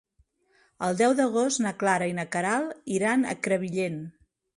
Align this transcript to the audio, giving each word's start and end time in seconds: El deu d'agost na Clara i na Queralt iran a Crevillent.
El 0.85 0.95
deu 1.01 1.11
d'agost 1.19 1.61
na 1.65 1.73
Clara 1.83 2.07
i 2.11 2.15
na 2.21 2.25
Queralt 2.37 2.89
iran 2.95 3.29
a 3.35 3.37
Crevillent. 3.49 4.01